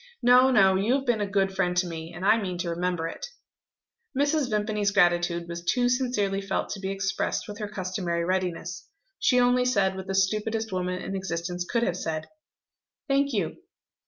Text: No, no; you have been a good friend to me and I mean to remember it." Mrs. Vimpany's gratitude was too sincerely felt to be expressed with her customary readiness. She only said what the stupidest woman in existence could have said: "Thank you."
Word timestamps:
No, 0.23 0.49
no; 0.49 0.73
you 0.77 0.95
have 0.95 1.05
been 1.05 1.21
a 1.21 1.27
good 1.29 1.55
friend 1.55 1.77
to 1.77 1.85
me 1.85 2.11
and 2.11 2.25
I 2.25 2.41
mean 2.41 2.57
to 2.57 2.71
remember 2.71 3.07
it." 3.07 3.27
Mrs. 4.17 4.49
Vimpany's 4.49 4.89
gratitude 4.89 5.47
was 5.47 5.63
too 5.63 5.89
sincerely 5.89 6.41
felt 6.41 6.69
to 6.69 6.79
be 6.79 6.89
expressed 6.89 7.47
with 7.47 7.59
her 7.59 7.67
customary 7.67 8.25
readiness. 8.25 8.87
She 9.19 9.39
only 9.39 9.63
said 9.63 9.95
what 9.95 10.07
the 10.07 10.15
stupidest 10.15 10.71
woman 10.71 10.99
in 11.03 11.15
existence 11.15 11.65
could 11.69 11.83
have 11.83 11.97
said: 11.97 12.25
"Thank 13.07 13.31
you." 13.31 13.57